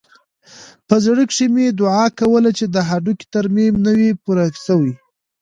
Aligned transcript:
په 0.87 0.95
زړه 1.05 1.23
کښې 1.29 1.47
مې 1.53 1.65
دعا 1.79 2.05
کوله 2.19 2.49
چې 2.57 2.65
د 2.73 2.77
هډوکي 2.89 3.25
ترميم 3.33 3.73
نه 3.85 3.91
وي 3.97 4.09
پوره 4.23 4.45
سوى. 4.65 4.93